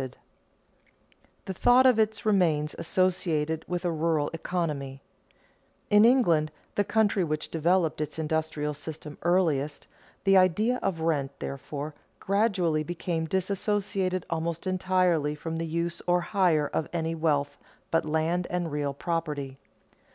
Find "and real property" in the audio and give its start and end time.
18.48-19.58